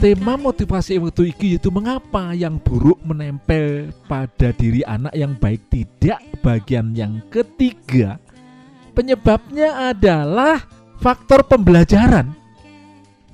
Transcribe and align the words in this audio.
Tema 0.00 0.40
motivasi 0.40 0.96
waktu 0.96 1.28
iki 1.28 1.60
yaitu 1.60 1.68
mengapa 1.68 2.32
yang 2.32 2.56
buruk 2.56 2.96
menempel 3.04 3.92
pada 4.08 4.48
diri 4.56 4.80
anak 4.88 5.12
yang 5.12 5.36
baik 5.36 5.60
tidak 5.68 6.24
bagian 6.40 6.96
yang 6.96 7.20
ketiga 7.28 8.16
penyebabnya 8.96 9.92
adalah 9.92 10.64
faktor 11.04 11.44
pembelajaran 11.44 12.32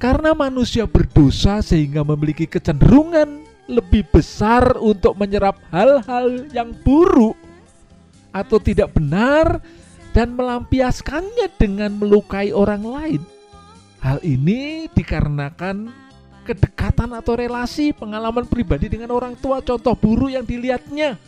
karena 0.03 0.35
manusia 0.35 0.91
berdosa 0.91 1.63
sehingga 1.63 2.03
memiliki 2.03 2.51
kecenderungan 2.51 3.47
lebih 3.71 4.03
besar 4.11 4.75
untuk 4.83 5.15
menyerap 5.15 5.62
hal-hal 5.71 6.51
yang 6.51 6.75
buruk 6.83 7.39
atau 8.35 8.59
tidak 8.59 8.91
benar 8.91 9.62
dan 10.11 10.35
melampiaskannya 10.35 11.47
dengan 11.62 11.95
melukai 11.95 12.51
orang 12.51 12.83
lain. 12.83 13.23
Hal 14.03 14.19
ini 14.27 14.91
dikarenakan 14.91 16.06
kedekatan 16.47 17.11
atau 17.19 17.35
relasi 17.35 17.91
pengalaman 17.91 18.47
pribadi 18.47 18.87
dengan 18.87 19.11
orang 19.11 19.35
tua 19.35 19.59
contoh 19.59 19.99
buruk 19.99 20.31
yang 20.31 20.47
dilihatnya. 20.47 21.19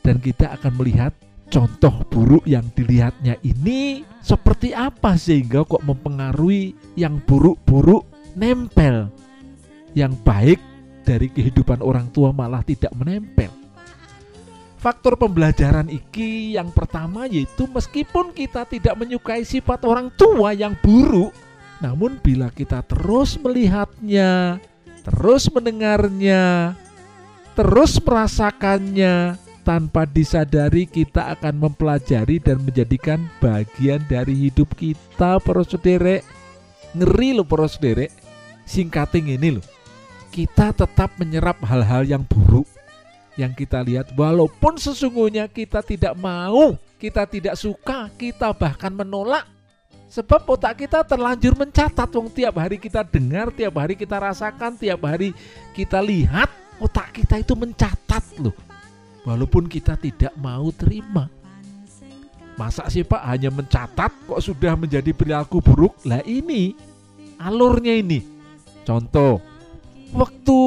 Dan 0.00 0.16
kita 0.24 0.56
akan 0.56 0.72
melihat 0.80 1.12
contoh 1.52 1.92
buruk 2.08 2.48
yang 2.48 2.64
dilihatnya 2.72 3.36
ini 3.44 4.04
seperti 4.24 4.72
apa 4.72 5.20
sehingga 5.20 5.68
kok 5.68 5.84
mempengaruhi 5.84 6.72
yang 6.96 7.20
buruk-buruk 7.28 8.08
nempel. 8.32 9.12
Yang 9.92 10.12
baik 10.24 10.60
dari 11.04 11.28
kehidupan 11.28 11.84
orang 11.84 12.08
tua 12.12 12.32
malah 12.32 12.64
tidak 12.64 12.92
menempel. 12.96 13.48
Faktor 14.78 15.18
pembelajaran 15.18 15.90
iki 15.90 16.54
yang 16.54 16.70
pertama 16.70 17.26
yaitu 17.26 17.66
meskipun 17.66 18.30
kita 18.30 18.62
tidak 18.62 18.94
menyukai 18.94 19.42
sifat 19.42 19.82
orang 19.82 20.06
tua 20.14 20.54
yang 20.54 20.78
buruk, 20.78 21.34
namun 21.78 22.18
bila 22.18 22.50
kita 22.50 22.82
terus 22.82 23.38
melihatnya, 23.38 24.58
terus 25.06 25.46
mendengarnya, 25.46 26.74
terus 27.54 28.02
merasakannya, 28.02 29.38
tanpa 29.62 30.08
disadari 30.08 30.88
kita 30.88 31.36
akan 31.38 31.68
mempelajari 31.68 32.40
dan 32.40 32.64
menjadikan 32.64 33.20
bagian 33.38 34.00
dari 34.08 34.48
hidup 34.48 34.72
kita, 34.74 35.38
para 35.38 35.60
sederek. 35.60 36.24
Ngeri 36.96 37.36
loh 37.36 37.44
para 37.44 37.68
sederek. 37.68 38.08
Singkating 38.64 39.36
ini 39.36 39.60
loh. 39.60 39.66
Kita 40.32 40.72
tetap 40.72 41.12
menyerap 41.20 41.60
hal-hal 41.68 42.08
yang 42.08 42.24
buruk 42.24 42.64
yang 43.38 43.54
kita 43.54 43.86
lihat 43.86 44.10
walaupun 44.18 44.80
sesungguhnya 44.80 45.46
kita 45.46 45.78
tidak 45.84 46.18
mau, 46.18 46.74
kita 46.98 47.22
tidak 47.28 47.54
suka, 47.54 48.10
kita 48.18 48.50
bahkan 48.50 48.90
menolak 48.90 49.46
Sebab 50.08 50.48
otak 50.48 50.80
kita 50.80 51.04
terlanjur 51.04 51.52
mencatat 51.52 52.08
wong 52.16 52.32
tiap 52.32 52.56
hari 52.56 52.80
kita 52.80 53.04
dengar, 53.04 53.52
tiap 53.52 53.76
hari 53.76 53.92
kita 53.92 54.16
rasakan, 54.16 54.72
tiap 54.80 55.04
hari 55.04 55.36
kita 55.76 56.00
lihat, 56.00 56.48
otak 56.80 57.12
kita 57.12 57.44
itu 57.44 57.52
mencatat 57.52 58.24
loh. 58.40 58.56
Walaupun 59.28 59.68
kita 59.68 60.00
tidak 60.00 60.32
mau 60.40 60.72
terima. 60.72 61.28
Masa 62.56 62.88
sih 62.88 63.04
Pak 63.04 63.22
hanya 63.22 63.52
mencatat 63.52 64.10
kok 64.26 64.40
sudah 64.40 64.74
menjadi 64.74 65.12
perilaku 65.12 65.60
buruk? 65.60 66.00
Lah 66.08 66.24
ini 66.24 66.72
alurnya 67.38 68.00
ini. 68.00 68.24
Contoh, 68.82 69.38
waktu 70.16 70.58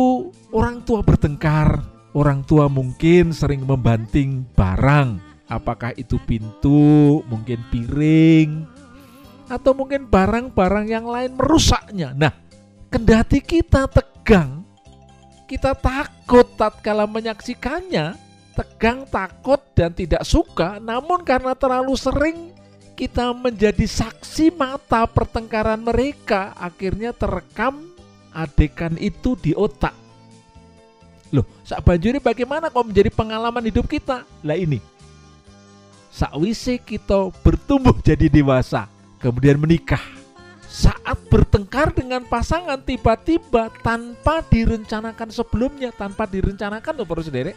orang 0.54 0.86
tua 0.88 1.04
bertengkar, 1.04 1.82
orang 2.14 2.46
tua 2.46 2.70
mungkin 2.72 3.36
sering 3.36 3.66
membanting 3.66 4.46
barang. 4.56 5.34
Apakah 5.52 5.92
itu 6.00 6.16
pintu, 6.24 7.20
mungkin 7.28 7.60
piring, 7.68 8.71
atau 9.52 9.76
mungkin 9.76 10.08
barang-barang 10.08 10.88
yang 10.88 11.04
lain 11.04 11.36
merusaknya. 11.36 12.16
Nah, 12.16 12.32
kendati 12.88 13.44
kita 13.44 13.92
tegang, 13.92 14.64
kita 15.44 15.76
takut 15.76 16.48
tatkala 16.56 17.04
menyaksikannya, 17.04 18.16
tegang, 18.56 19.04
takut 19.12 19.60
dan 19.76 19.92
tidak 19.92 20.24
suka, 20.24 20.80
namun 20.80 21.28
karena 21.28 21.52
terlalu 21.52 21.92
sering 22.00 22.56
kita 22.96 23.36
menjadi 23.36 23.84
saksi 23.84 24.56
mata 24.56 25.04
pertengkaran 25.04 25.84
mereka, 25.84 26.56
akhirnya 26.56 27.12
terekam 27.12 27.92
adegan 28.32 28.96
itu 28.96 29.36
di 29.36 29.52
otak. 29.52 29.92
Loh, 31.32 31.48
sak 31.64 31.84
banjuri 31.88 32.20
bagaimana 32.20 32.68
kok 32.68 32.88
menjadi 32.88 33.08
pengalaman 33.12 33.64
hidup 33.64 33.88
kita? 33.88 34.28
Lah 34.44 34.56
ini. 34.60 34.84
Sakwise 36.12 36.76
kita 36.84 37.32
bertumbuh 37.40 37.96
jadi 38.08 38.28
dewasa, 38.28 38.91
kemudian 39.22 39.62
menikah. 39.62 40.02
Saat 40.66 41.30
bertengkar 41.30 41.94
dengan 41.94 42.26
pasangan 42.26 42.82
tiba-tiba 42.82 43.70
tanpa 43.86 44.42
direncanakan 44.50 45.30
sebelumnya, 45.30 45.94
tanpa 45.94 46.26
direncanakan 46.26 46.94
loh 46.98 47.08
para 47.08 47.22
saudara. 47.22 47.54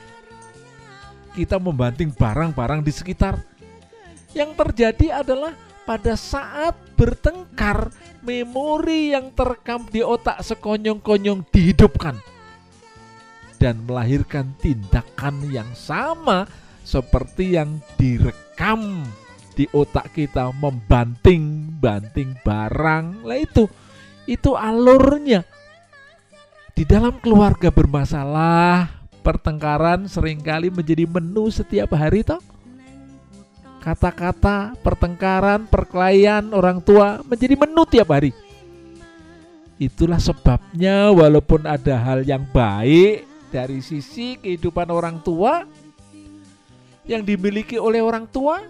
Kita 1.34 1.58
membanting 1.58 2.14
barang-barang 2.14 2.84
di 2.84 2.92
sekitar. 2.94 3.40
Yang 4.34 4.50
terjadi 4.58 5.24
adalah 5.24 5.54
pada 5.86 6.18
saat 6.18 6.74
bertengkar, 6.98 7.90
memori 8.24 9.14
yang 9.14 9.30
terekam 9.34 9.86
di 9.86 10.00
otak 10.02 10.42
sekonyong-konyong 10.42 11.44
dihidupkan 11.52 12.18
dan 13.60 13.80
melahirkan 13.84 14.52
tindakan 14.58 15.40
yang 15.48 15.68
sama 15.72 16.44
seperti 16.84 17.56
yang 17.56 17.80
direkam 17.96 19.06
di 19.54 19.70
otak 19.70 20.10
kita 20.12 20.50
membanting-banting 20.52 22.36
barang. 22.42 23.22
Lah 23.22 23.38
itu 23.38 23.70
itu 24.26 24.52
alurnya. 24.58 25.46
Di 26.74 26.82
dalam 26.82 27.22
keluarga 27.22 27.70
bermasalah 27.70 28.90
pertengkaran 29.22 30.10
sering 30.10 30.42
kali 30.42 30.68
menjadi 30.68 31.06
menu 31.06 31.46
setiap 31.48 31.94
hari 31.94 32.26
toh. 32.26 32.42
Kata-kata 33.78 34.74
pertengkaran 34.82 35.70
perkelahian 35.70 36.50
orang 36.50 36.82
tua 36.82 37.22
menjadi 37.22 37.54
menu 37.54 37.82
tiap 37.86 38.10
hari. 38.10 38.34
Itulah 39.78 40.18
sebabnya 40.18 41.12
walaupun 41.12 41.68
ada 41.68 41.94
hal 42.00 42.24
yang 42.24 42.48
baik 42.48 43.26
dari 43.52 43.78
sisi 43.84 44.40
kehidupan 44.40 44.88
orang 44.90 45.20
tua 45.22 45.62
yang 47.04 47.20
dimiliki 47.20 47.76
oleh 47.76 48.00
orang 48.00 48.24
tua 48.24 48.64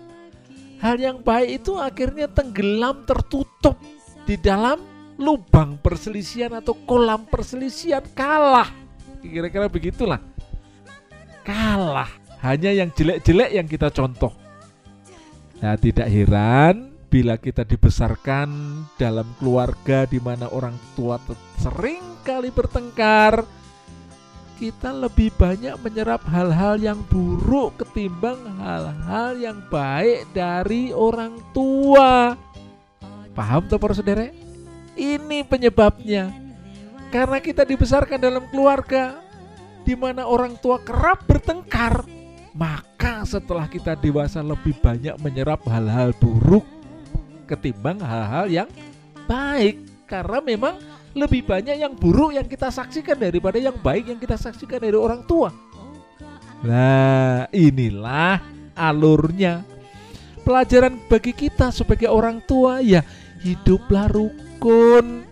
hal 0.85 1.01
yang 1.01 1.19
baik 1.25 1.65
itu 1.65 1.81
akhirnya 1.81 2.29
tenggelam 2.29 3.09
tertutup 3.09 3.81
di 4.29 4.37
dalam 4.37 4.77
lubang 5.17 5.81
perselisihan 5.81 6.53
atau 6.61 6.77
kolam 6.85 7.25
perselisihan. 7.25 8.05
Kalah. 8.13 8.69
Kira-kira 9.25 9.73
begitulah. 9.73 10.21
Kalah. 11.41 12.13
Hanya 12.45 12.77
yang 12.77 12.93
jelek-jelek 12.93 13.51
yang 13.57 13.65
kita 13.65 13.89
contoh. 13.89 14.37
Nah 15.65 15.81
tidak 15.81 16.13
heran 16.13 16.93
bila 17.09 17.41
kita 17.41 17.65
dibesarkan 17.65 18.49
dalam 19.01 19.25
keluarga 19.41 20.05
di 20.05 20.21
mana 20.21 20.51
orang 20.53 20.77
tua 20.93 21.17
sering 21.57 22.21
kali 22.27 22.53
bertengkar 22.53 23.63
kita 24.55 24.95
lebih 24.95 25.35
banyak 25.35 25.75
menyerap 25.83 26.23
hal-hal 26.31 26.79
yang 26.79 27.03
buruk 27.11 27.83
ketimbang 27.83 28.39
hal-hal 28.62 29.35
yang 29.35 29.59
baik 29.67 30.31
dari 30.31 30.95
orang 30.95 31.43
tua. 31.51 32.39
Paham 33.35 33.67
tuh 33.67 33.83
para 33.83 33.99
saudara? 33.99 34.31
Ini 34.95 35.43
penyebabnya. 35.43 36.31
Karena 37.11 37.43
kita 37.43 37.67
dibesarkan 37.67 38.19
dalam 38.19 38.47
keluarga 38.51 39.19
di 39.83 39.99
mana 39.99 40.27
orang 40.27 40.55
tua 40.62 40.79
kerap 40.79 41.27
bertengkar, 41.27 42.07
maka 42.55 43.27
setelah 43.27 43.67
kita 43.67 43.99
dewasa 43.99 44.39
lebih 44.39 44.79
banyak 44.79 45.19
menyerap 45.19 45.67
hal-hal 45.67 46.15
buruk 46.17 46.65
ketimbang 47.50 47.99
hal-hal 48.00 48.47
yang 48.49 48.69
baik. 49.27 49.83
karena 50.05 50.37
memang 50.37 50.77
lebih 51.14 51.46
banyak 51.46 51.78
yang 51.78 51.94
buruk 51.94 52.34
yang 52.34 52.46
kita 52.46 52.75
saksikan 52.75 53.14
daripada 53.14 53.56
yang 53.62 53.78
baik 53.78 54.11
yang 54.11 54.19
kita 54.19 54.34
saksikan 54.34 54.82
dari 54.82 54.99
orang 54.99 55.22
tua. 55.25 55.55
Nah, 56.66 57.46
inilah 57.55 58.43
alurnya. 58.75 59.62
Pelajaran 60.44 61.00
bagi 61.08 61.32
kita 61.32 61.72
sebagai 61.72 62.11
orang 62.11 62.43
tua 62.44 62.82
ya 62.82 63.00
hiduplah 63.40 64.11
rukun. 64.11 65.25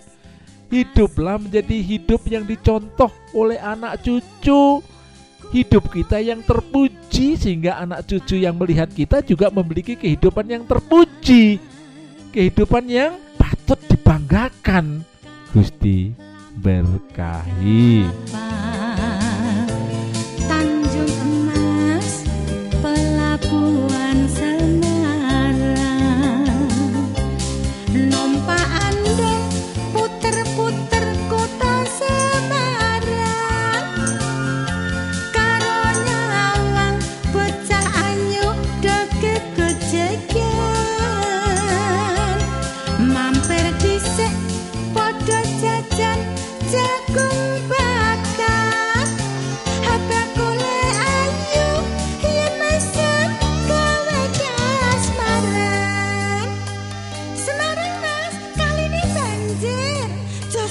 Hiduplah 0.73 1.37
menjadi 1.37 1.85
hidup 1.85 2.25
yang 2.31 2.49
dicontoh 2.49 3.13
oleh 3.37 3.61
anak 3.61 4.01
cucu. 4.01 4.81
Hidup 5.53 5.93
kita 5.93 6.17
yang 6.17 6.41
terpuji 6.41 7.37
sehingga 7.37 7.77
anak 7.77 8.09
cucu 8.09 8.41
yang 8.41 8.57
melihat 8.57 8.89
kita 8.89 9.21
juga 9.21 9.53
memiliki 9.53 10.01
kehidupan 10.01 10.49
yang 10.49 10.65
terpuji. 10.65 11.61
Kehidupan 12.33 12.89
yang 12.89 13.21
patut 13.37 13.77
dibanggakan. 13.85 15.12
Gusti 15.53 16.17
berkahi. 16.57 18.09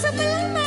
Sebelah 0.02 0.61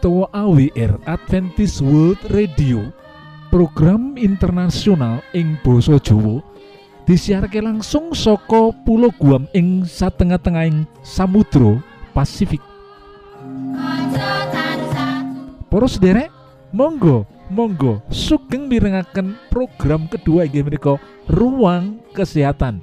utawa 0.00 0.32
AWR 0.32 0.96
Adventist 1.04 1.84
World 1.84 2.16
Radio 2.32 2.88
program 3.52 4.16
internasional 4.16 5.20
ing 5.36 5.60
basa 5.60 6.00
Jawa 6.00 6.40
disiarke 7.04 7.60
langsung 7.60 8.16
saka 8.16 8.72
Pulau 8.88 9.12
Guam 9.20 9.44
ing 9.52 9.84
satengah-tengahing 9.84 10.88
Samudra 11.04 11.84
Pasifik. 12.16 12.64
Para 15.68 15.84
sederek, 15.84 16.32
monggo, 16.72 17.28
monggo 17.52 18.00
sugeng 18.08 18.72
mirengaken 18.72 19.36
program 19.52 20.08
kedua 20.08 20.48
inggih 20.48 20.64
menika 20.64 20.96
Ruang 21.28 22.00
Kesehatan. 22.16 22.80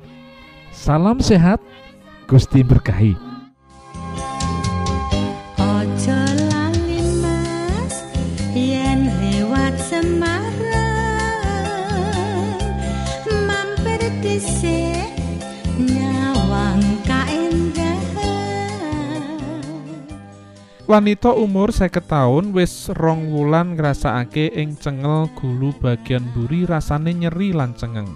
Salam 0.69 1.17
sehat, 1.17 1.57
Gusti 2.29 2.61
berkahi. 2.61 3.26
Wanita 20.87 21.35
umur 21.35 21.75
50 21.75 21.99
tahun 22.07 22.55
wis 22.55 22.87
rong 22.95 23.35
wulan 23.35 23.75
ngrasakake 23.75 24.55
ing 24.55 24.71
cengel 24.79 25.27
gulu 25.35 25.75
bagian 25.83 26.23
mburi 26.31 26.63
rasane 26.63 27.11
nyeri 27.11 27.51
lan 27.51 27.75
cengeng. 27.75 28.07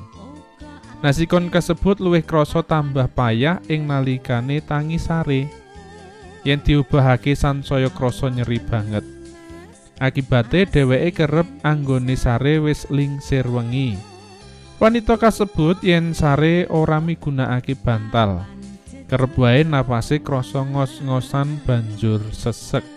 Nasikon 1.03 1.51
kasebut 1.51 1.99
luwih 1.99 2.23
krasa 2.23 2.63
tambah 2.63 3.11
payah 3.11 3.59
ing 3.67 3.91
nalikane 3.91 4.63
tangi 4.63 4.95
sare. 4.95 5.51
Yen 6.47 6.63
diubahake 6.63 7.35
sansaya 7.35 7.91
krasa 7.91 8.31
nyeri 8.31 8.63
banget. 8.63 9.03
Akibate 9.99 10.63
dheweke 10.63 11.11
kerep 11.11 11.51
anggone 11.67 12.15
sare 12.15 12.55
wis 12.63 12.87
lingsir 12.87 13.51
wengi. 13.51 13.99
Wanita 14.79 15.19
kasebut 15.19 15.83
yen 15.83 16.15
sare 16.15 16.71
ora 16.71 17.03
migunakake 17.03 17.75
bantal. 17.75 18.47
Kerep 19.11 19.35
wae 19.35 19.67
napase 19.67 20.23
krasa 20.23 20.63
ngos-ngosan 20.63 21.59
banjur 21.67 22.23
sesek. 22.31 22.87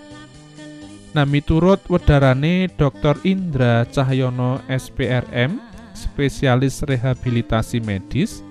Nah 1.10 1.26
miturut 1.26 1.82
wedarane 1.90 2.70
Dr. 2.70 3.18
Indra 3.26 3.82
Cahyono 3.90 4.62
SPRM, 4.70 5.58
spesialis 5.90 6.86
rehabilitasi 6.86 7.82
medis, 7.82 8.46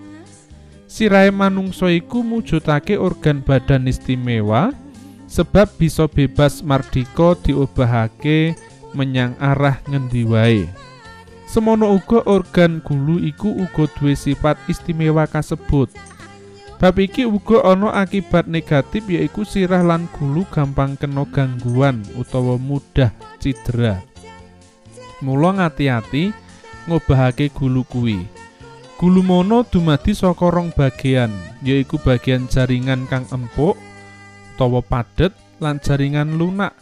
Sirahe 0.93 1.34
manungsa 1.34 1.89
iku 1.89 2.22
mujudake 2.22 3.01
organ 3.01 3.41
badan 3.41 3.89
istimewa 3.89 4.70
sebab 5.25 5.65
bisa 5.82 6.05
bebas 6.05 6.62
mardika 6.62 7.34
diubahake 7.41 8.53
menyang 8.93 9.34
arah 9.41 9.82
ngendi 9.89 10.22
wae. 10.22 10.70
Semono 11.50 11.98
uga 11.98 12.22
organ 12.29 12.77
gulu 12.86 13.17
iku 13.25 13.50
uga 13.58 13.89
duwe 13.98 14.13
sifat 14.13 14.62
istimewa 14.70 15.25
kasebut. 15.25 15.89
Bab 16.82 17.00
iki 17.00 17.24
uga 17.24 17.63
ana 17.63 17.96
akibat 17.96 18.50
negatif 18.51 19.08
yaiku 19.08 19.48
sirah 19.48 19.82
lan 19.86 20.10
gulu 20.20 20.44
gampang 20.51 21.00
kena 21.00 21.24
gangguan 21.32 22.03
utawa 22.20 22.60
mudah 22.60 23.15
cidera. 23.39 24.03
Mula 25.24 25.56
ngati-ati 25.56 26.36
ngobahake 26.92 27.48
gulu 27.56 27.88
kuwi. 27.88 28.27
Gulu 29.00 29.24
mono 29.24 29.63
dumadi 29.63 30.12
saka 30.12 30.51
rong 30.51 30.75
bagian, 30.75 31.32
yaiku 31.63 31.96
bagian 32.00 32.51
jaringan 32.51 33.08
kang 33.08 33.24
empuk 33.32 33.80
utawa 34.56 34.84
padet 34.84 35.32
lan 35.63 35.80
jaringan 35.80 36.36
lunak. 36.36 36.75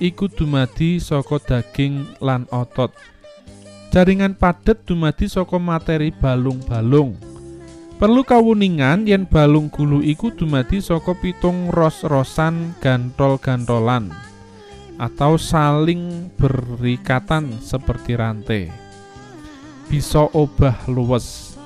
Iku 0.00 0.32
dumadi 0.32 1.02
saka 1.02 1.36
daging 1.36 2.16
lan 2.24 2.48
otot. 2.48 2.96
Jaringan 3.92 4.36
padet 4.36 4.84
dumadi 4.88 5.28
saka 5.28 5.56
materi 5.56 6.12
balung-balung. 6.12 7.37
Perlu 7.98 8.22
kawuningan 8.22 9.10
yen 9.10 9.26
balung 9.26 9.74
gulu 9.74 9.98
iku 10.06 10.30
dumadi 10.30 10.78
saka 10.78 11.18
pitung 11.18 11.66
ros-rosan 11.74 12.78
gantol-gantolan 12.78 14.14
atau 15.02 15.34
saling 15.34 16.30
berikatan 16.38 17.58
seperti 17.58 18.14
rantai. 18.14 18.70
Bisa 19.90 20.30
obah 20.30 20.78
luwes. 20.86 21.58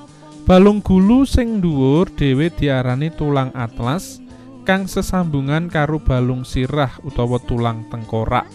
Balung 0.49 0.81
gulu 0.81 1.21
sing 1.29 1.61
dhuwur 1.61 2.09
dhewe 2.09 2.49
diarani 2.49 3.13
tulang 3.13 3.53
atlas 3.53 4.17
kang 4.65 4.89
sesambungan 4.89 5.69
karo 5.69 6.01
balung 6.01 6.41
sirah 6.41 6.97
utawa 7.05 7.37
tulang 7.45 7.85
tengkorak. 7.93 8.49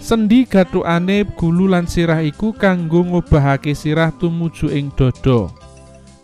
Sendi 0.00 0.48
gathukane 0.48 1.28
gulu 1.36 1.68
lan 1.68 1.84
sirah 1.84 2.24
iku 2.24 2.56
kanggo 2.56 3.04
ngobahake 3.04 3.76
sirah 3.76 4.08
tumuju 4.16 4.72
ing 4.72 4.88
dada. 4.96 5.59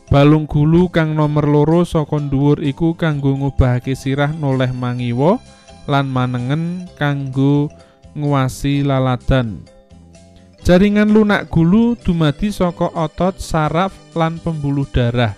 Balung 0.07 0.47
gulu 0.47 0.87
kang 0.87 1.19
nomer 1.19 1.51
loro 1.51 1.83
saka 1.83 2.23
dhuwur 2.23 2.63
iku 2.63 2.95
kanggo 2.95 3.35
ngobahake 3.35 3.99
sirah 3.99 4.31
noleh 4.31 4.71
mangiwa 4.71 5.43
lan 5.91 6.07
manengen 6.07 6.87
kanggo 6.95 7.67
nguwasi 8.15 8.87
laladan. 8.87 9.67
Jaringan 10.63 11.11
lunak 11.11 11.51
gulu 11.51 11.99
dumadi 11.99 12.55
saka 12.55 12.91
otot, 12.95 13.39
saraf 13.39 13.95
lan 14.15 14.39
pembuluh 14.43 14.87
darah. 14.91 15.35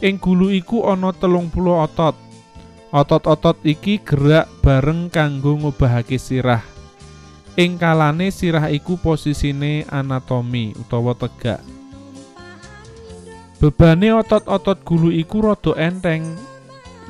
Ing 0.00 0.16
gulu 0.16 0.48
iku 0.52 0.88
ana 0.88 1.12
telung 1.12 1.48
puluh 1.52 1.80
otot. 1.80 2.16
Otot-otot 2.92 3.60
iki 3.64 4.00
gerak 4.00 4.48
bareng 4.60 5.08
kanggo 5.08 5.56
ngobahake 5.56 6.20
sirah. 6.20 6.64
Ing 7.56 7.80
kalane 7.80 8.28
sirah 8.28 8.68
iku 8.72 8.96
posisine 8.96 9.84
anatomi 9.88 10.72
utawa 10.76 11.12
tegak. 11.16 11.79
Bebane 13.60 14.08
otot-otot 14.16 14.80
gulu 14.88 15.12
iku 15.12 15.44
rada 15.44 15.76
enteng. 15.76 16.24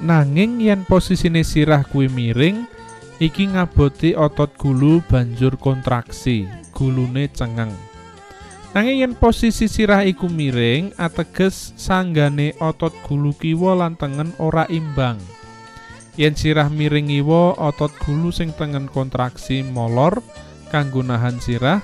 Nanging 0.03 0.59
yen 0.59 0.83
posisine 0.83 1.47
sirah 1.47 1.87
kuwi 1.87 2.11
miring, 2.11 2.67
iki 3.23 3.55
ngaboti 3.55 4.19
otot 4.19 4.59
gulu 4.59 4.99
banjur 5.07 5.55
kontraksi, 5.55 6.51
gulune 6.75 7.31
cengeng. 7.31 7.71
Nanging 8.75 8.99
yen 8.99 9.15
posisi 9.15 9.71
sirah 9.71 10.03
iku 10.03 10.27
miring, 10.27 10.91
ateges 10.99 11.71
sanggane 11.79 12.59
otot 12.59 12.99
gulu 13.07 13.31
kiwa 13.31 13.79
lan 13.79 13.95
tengen 13.95 14.35
ora 14.43 14.67
imbang. 14.67 15.23
Yen 16.19 16.35
sirah 16.35 16.67
miring 16.67 17.15
iwa, 17.15 17.55
otot 17.63 17.95
gulu 18.03 18.35
sing 18.35 18.51
tengen 18.59 18.91
kontraksi 18.91 19.63
molor 19.63 20.19
kanggo 20.75 21.07
nahan 21.07 21.39
sirah. 21.39 21.79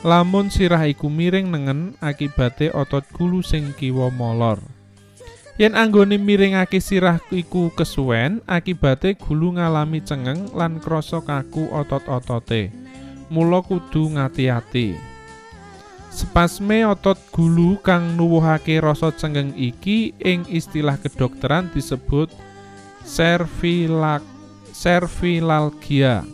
Lamun 0.00 0.48
sirah 0.48 0.88
iku 0.88 1.12
miring 1.12 1.52
nengen 1.52 1.92
akibate 2.00 2.72
otot 2.72 3.04
gulu 3.12 3.44
sing 3.44 3.76
kiwa 3.76 4.08
molor. 4.08 4.56
Yen 5.60 5.76
anggone 5.76 6.16
miringake 6.16 6.80
sirah 6.80 7.20
iku 7.28 7.68
kesuwen, 7.76 8.40
akibate 8.48 9.12
gulu 9.12 9.60
ngalami 9.60 10.00
cengeng 10.00 10.48
lan 10.56 10.80
krasa 10.80 11.20
kaku 11.20 11.68
otot-otote. 11.68 12.72
Mula 13.28 13.60
kudu 13.60 14.16
ngati-ati. 14.16 14.96
Spasme 16.08 16.80
otot 16.88 17.20
gulu 17.28 17.76
kang 17.84 18.16
nuwuhake 18.16 18.80
rasa 18.80 19.12
cengeng 19.12 19.52
iki 19.52 20.16
ing 20.16 20.48
istilah 20.48 20.96
kedokteran 20.96 21.68
disebut 21.76 22.32
servilak 23.04 24.24
servilalgia. 24.72 26.24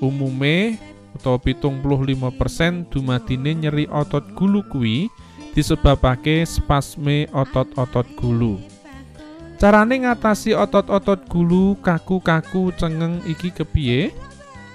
Umume 0.00 0.80
utawa 1.14 1.38
75% 1.38 2.90
dumadine 2.90 3.54
nyeri 3.54 3.86
otot 3.90 4.24
gulu 4.34 4.62
kuwi 4.66 5.10
disebabake 5.54 6.46
spasme 6.46 7.26
otot-otot 7.34 8.06
gulu. 8.18 8.62
Carane 9.60 10.00
ngatasi 10.00 10.56
otot-otot 10.56 11.28
gulu 11.28 11.76
kaku-kaku 11.84 12.72
cengeng 12.80 13.20
iki 13.28 13.52
kepiye? 13.52 14.14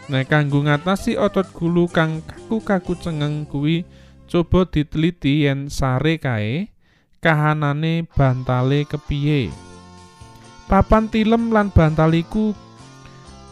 Nah, 0.06 0.22
kanggo 0.22 0.62
ngatasi 0.62 1.18
otot 1.18 1.50
gulu 1.50 1.89
kang 1.89 2.22
kaku-kaku 2.22 2.94
cengeng 3.01 3.50
kuwi 3.50 3.82
coba 4.30 4.70
diteliti 4.70 5.50
yen 5.50 5.74
sare 5.74 6.22
kae 6.22 6.70
kahanane 7.18 8.06
bantale 8.13 8.86
kepiye. 8.86 9.50
Papan 10.70 11.10
tilem 11.10 11.50
lan 11.50 11.74
bantal 11.74 12.13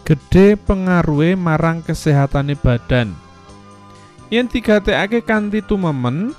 gede 0.04 0.60
pengaruhe 0.60 1.40
marang 1.40 1.80
kesehatane 1.80 2.60
badan. 2.60 3.16
Yen 4.28 4.52
digatekake 4.52 5.24
kanthi 5.24 5.64
tumemen, 5.64 6.36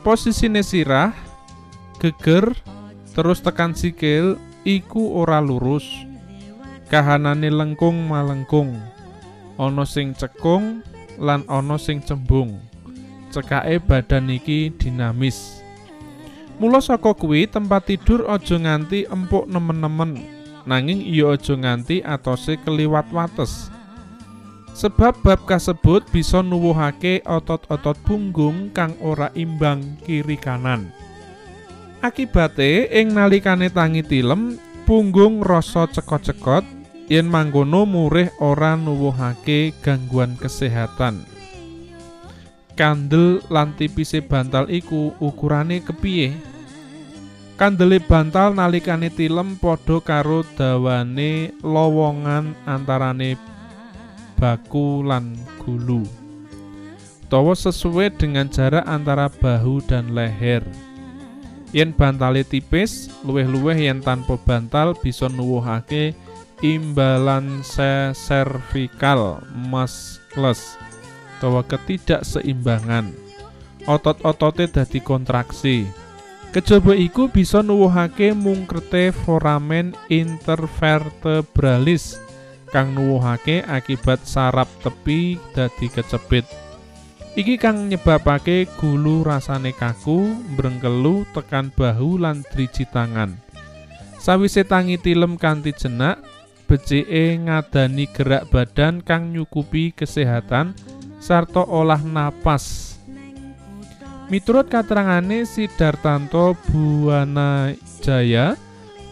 posisine 0.00 0.64
sirah, 0.64 1.12
geger, 2.00 2.56
terus 3.12 3.44
tekan 3.44 3.76
sikil 3.76 4.40
iku 4.64 5.20
ora 5.20 5.44
lurus. 5.44 5.84
Kahanane 6.88 7.52
lengkung 7.52 8.08
malengkung. 8.08 8.76
Ana 9.60 9.84
sing 9.84 10.16
cekung 10.16 10.80
lan 11.20 11.44
ana 11.48 11.76
sing 11.76 12.00
cembung. 12.00 12.60
Cekake 13.32 13.80
badan 13.84 14.28
iki 14.28 14.72
dinamis. 14.76 15.60
Mula 16.60 16.84
saka 16.84 17.16
tempat 17.48 17.88
tidur 17.88 18.28
aja 18.28 18.60
nganti 18.60 19.08
empuk 19.08 19.48
nemen-nemen 19.48 20.41
nanging 20.68 21.02
iya 21.02 21.34
aja 21.34 21.54
nganti 21.54 22.00
atose 22.02 22.58
keliwat 22.62 23.08
wates. 23.10 23.72
Sebab 24.72 25.20
bab 25.20 25.44
kasebut 25.44 26.08
bisa 26.08 26.40
nuwuhake 26.40 27.20
otot-otot 27.28 27.96
punggung 28.08 28.72
kang 28.72 28.96
ora 29.04 29.28
imbang 29.36 30.00
kiri 30.00 30.40
kanan. 30.40 30.88
Akibate 32.00 32.88
ing 32.88 33.12
nalikane 33.12 33.68
tangi 33.68 34.00
tilem, 34.02 34.56
punggung 34.88 35.44
rasa 35.44 35.86
cekot-cekot, 35.86 36.64
yen 37.06 37.28
mangkono 37.28 37.84
murih 37.84 38.32
ora 38.40 38.74
nuwuhake 38.74 39.76
gangguan 39.84 40.40
kesehatan. 40.40 41.28
Kandel 42.72 43.44
lan 43.52 43.76
tipise 43.76 44.24
bantal 44.24 44.72
iku 44.72 45.12
ukurane 45.20 45.84
kepiye? 45.84 46.51
Kandele 47.62 48.02
bantal 48.02 48.58
nalikane 48.58 49.06
tilem 49.06 49.54
padha 49.54 50.02
karo 50.02 50.42
dawane 50.58 51.54
lowongan 51.62 52.58
antarane 52.66 53.38
baku 54.34 55.06
lan 55.06 55.38
gulu. 55.62 56.02
Tawa 57.30 57.54
sesuai 57.54 58.18
dengan 58.18 58.50
jarak 58.50 58.82
antara 58.82 59.30
bahu 59.30 59.78
dan 59.86 60.10
leher. 60.10 60.66
Yen 61.70 61.94
bantale 61.94 62.42
tipis, 62.42 63.06
luweh-luweh 63.22 63.78
yen 63.78 64.02
tanpa 64.02 64.34
bantal 64.42 64.98
bisa 64.98 65.30
nuwuhake 65.30 66.18
imbalanse 66.66 68.10
cervical 68.10 69.38
muscles 69.54 70.74
utawa 71.38 71.62
ketidakseimbangan. 71.62 73.14
Otot-otote 73.86 74.66
dadi 74.66 74.98
kontraksi. 74.98 76.01
Kejaba 76.52 76.92
iku 76.92 77.32
bisa 77.32 77.64
nuwuhake 77.64 78.36
mungkrete 78.36 79.08
foramen 79.08 79.96
intervertebralis 80.12 82.20
kang 82.68 82.92
nuwuhake 82.92 83.64
akibat 83.64 84.20
saraf 84.28 84.68
tepi 84.84 85.40
dadi 85.56 85.88
kecepit. 85.88 86.44
Iki 87.32 87.56
kang 87.56 87.88
nyebabake 87.88 88.68
gulu 88.76 89.24
rasane 89.24 89.72
kaku, 89.72 90.28
brengkelu 90.52 91.24
tekan 91.32 91.72
bahu 91.72 92.20
lan 92.20 92.44
driji 92.52 92.84
tangan. 92.84 93.40
Sawise 94.20 94.68
tangi 94.68 95.00
tilem 95.00 95.40
kanthi 95.40 95.72
jenak, 95.72 96.20
becike 96.68 97.40
ngadani 97.48 98.04
gerak 98.12 98.52
badan 98.52 99.00
kang 99.00 99.32
nyukupi 99.32 99.96
kesehatan 99.96 100.76
sarta 101.16 101.64
olah 101.64 102.04
napas 102.04 102.91
Miturut 104.32 104.64
katerangane 104.72 105.44
Sidartanto 105.44 106.56
Buana 106.72 107.68
Jaya, 108.00 108.56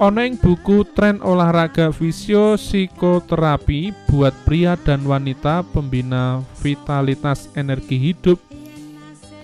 ana 0.00 0.24
buku 0.32 0.80
Tren 0.96 1.20
Olahraga 1.20 1.92
Fisio 1.92 2.56
Psikoterapi 2.56 3.92
buat 4.08 4.32
pria 4.48 4.80
dan 4.80 5.04
wanita 5.04 5.60
pembina 5.76 6.40
vitalitas 6.64 7.52
energi 7.52 8.00
hidup 8.00 8.40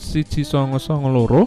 siji 0.00 0.49
songo 0.49 0.80
songo 0.80 1.12
loro 1.12 1.45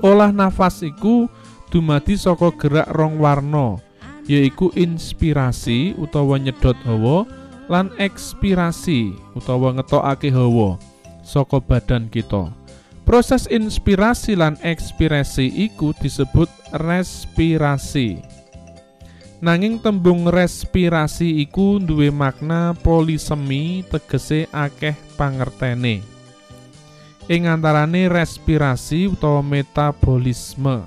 olah 0.00 0.32
nafas 0.32 0.80
iku 0.80 1.28
dumadi 1.68 2.16
saka 2.16 2.48
gerak 2.56 2.88
rong 2.88 3.20
warna 3.20 3.76
yaiku 4.24 4.72
inspirasi 4.72 5.92
utawa 6.00 6.40
nyedot 6.40 6.80
hawa 6.88 7.28
lan 7.68 7.92
ekspirasi 8.00 9.12
utawa 9.36 9.76
ngetokake 9.76 10.32
hawa 10.32 10.80
saka 11.20 11.60
badan 11.60 12.08
kita 12.08 12.48
proses 13.10 13.50
inspirasi 13.50 14.38
lan 14.38 14.54
ekspirasi 14.62 15.50
iku 15.66 15.90
disebut 15.98 16.46
respirasi 16.78 18.22
nanging 19.42 19.82
tembung 19.82 20.30
respirasi 20.30 21.42
iku 21.42 21.82
duwe 21.82 22.14
makna 22.14 22.70
polisemi 22.70 23.82
tegese 23.90 24.46
akeh 24.54 24.94
pangertene 25.18 26.06
ing 27.26 27.50
antarane 27.50 28.06
respirasi 28.06 29.10
utawa 29.10 29.42
metabolisme. 29.42 30.86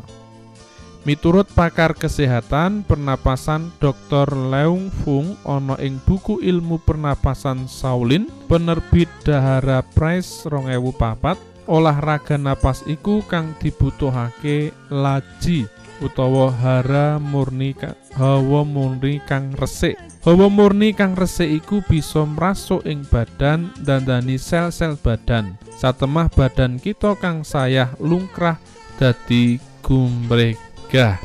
Miturut 1.04 1.52
pakar 1.52 1.92
kesehatan 1.92 2.88
pernapasan 2.88 3.76
Dr. 3.84 4.32
Leung 4.32 4.88
Fung 5.04 5.36
ana 5.44 5.76
ing 5.84 6.00
buku 6.00 6.40
ilmu 6.40 6.80
pernapasan 6.80 7.68
Shaolin 7.68 8.32
penerbit 8.48 9.12
Dahara 9.28 9.84
Press 9.84 10.48
2004 10.48 11.53
olahraga 11.70 12.36
napas 12.40 12.84
iku 12.86 13.24
kang 13.26 13.56
dibutuhake 13.60 14.72
laji 14.92 15.68
utawa 16.04 16.52
hara 16.52 17.22
murni 17.22 17.72
hawa 18.18 18.68
murni 18.68 19.24
kang 19.24 19.56
resik. 19.56 19.96
Hawa 20.24 20.48
murni 20.48 20.92
kang 20.92 21.16
resik 21.16 21.50
iku 21.64 21.80
bisa 21.84 22.24
mrasuk 22.28 22.84
ing 22.88 23.08
badan 23.08 23.72
dandani 23.80 24.36
sel-sel 24.36 25.00
badan. 25.00 25.56
Satemah 25.74 26.32
badan 26.32 26.80
kita 26.80 27.16
kang 27.20 27.44
sayah 27.44 27.92
lungkrah 28.00 28.60
dadi 28.98 29.60
gumbregah 29.84 31.20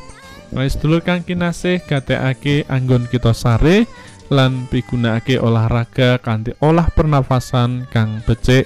Wis 0.48 0.80
dulur 0.80 1.04
kang 1.04 1.20
kinasih 1.20 1.84
gatekake 1.84 2.64
anggon 2.72 3.04
kita 3.04 3.36
sare 3.36 3.84
lan 4.32 4.64
pigunakake 4.72 5.36
olahraga 5.36 6.16
kanthi 6.24 6.56
olah 6.64 6.88
pernafasan 6.88 7.84
kang 7.92 8.24
becik 8.24 8.64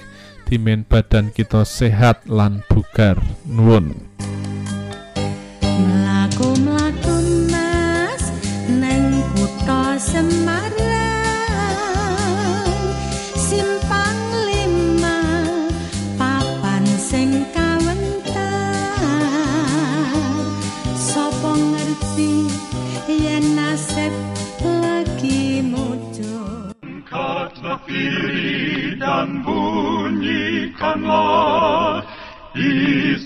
dimen 0.53 0.85
badan 0.85 1.33
kita 1.33 1.65
sehat 1.65 2.29
lan 2.29 2.61
bugar. 2.69 3.17
Nuwun 3.49 3.97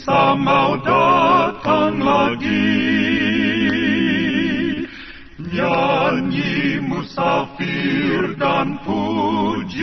Isa 0.07 0.39
mau 0.39 0.79
datang 0.87 1.99
lagi 1.99 2.79
Nyanyi 5.35 6.79
musafir 6.79 8.31
dan 8.39 8.79
pujikanlah 8.87 9.75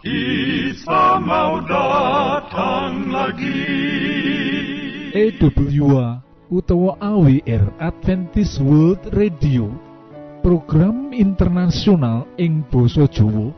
Isa 0.00 1.20
mau 1.20 1.60
datang 1.68 3.12
lagi 3.12 3.68
EWA 5.12 6.24
utawa 6.48 6.96
AWR 7.04 7.68
Adventist 7.84 8.64
World 8.64 9.12
Radio. 9.12 9.68
Program 10.40 11.12
internasional 11.12 12.24
ing 12.40 12.64
basa 12.72 13.04
Jawa 13.12 13.57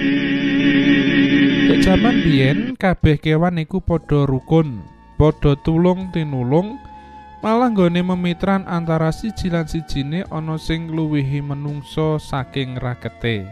Jaman 1.81 2.21
biyen 2.21 2.77
kabeh 2.77 3.17
kewan 3.17 3.57
iku 3.57 3.81
padha 3.81 4.29
rukun, 4.29 4.85
padha 5.17 5.57
tulung 5.65 6.13
tinulung, 6.13 6.77
malah 7.41 7.73
nggone 7.73 8.05
memitran 8.05 8.69
antara 8.69 9.09
siji 9.09 9.49
lan 9.49 9.65
sijine 9.65 10.21
ana 10.29 10.61
sing 10.61 10.93
ngluwihi 10.93 11.41
menungso 11.41 12.21
saking 12.21 12.77
rakete. 12.77 13.49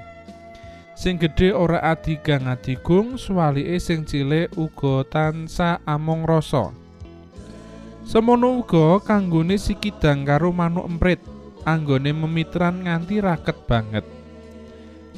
Sing 0.94 1.18
gedhe 1.18 1.58
ora 1.58 1.82
adigang 1.82 2.46
adigung, 2.46 3.18
suwalike 3.18 3.82
sing 3.82 4.06
cilik 4.06 4.54
uga 4.54 5.10
tansah 5.10 5.82
among 5.90 6.30
rasa. 6.30 6.70
Semono 8.06 8.62
uga 8.62 9.02
kanggone 9.02 9.58
si 9.58 9.74
kidang 9.74 10.22
karo 10.22 10.54
manuk 10.54 10.86
emprit, 10.86 11.18
anggone 11.66 12.14
memitran 12.14 12.86
nganti 12.86 13.26
raket 13.26 13.58
banget. 13.66 14.19